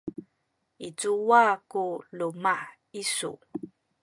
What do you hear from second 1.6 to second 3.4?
ku luma’ isu?